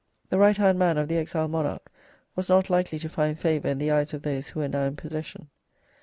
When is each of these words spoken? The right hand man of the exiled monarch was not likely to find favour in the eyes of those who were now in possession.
The 0.31 0.39
right 0.39 0.57
hand 0.57 0.79
man 0.79 0.97
of 0.97 1.09
the 1.09 1.17
exiled 1.17 1.51
monarch 1.51 1.91
was 2.35 2.49
not 2.49 2.71
likely 2.71 2.97
to 2.97 3.07
find 3.07 3.39
favour 3.39 3.67
in 3.67 3.77
the 3.77 3.91
eyes 3.91 4.15
of 4.15 4.23
those 4.23 4.49
who 4.49 4.61
were 4.61 4.67
now 4.67 4.85
in 4.85 4.95
possession. 4.95 5.47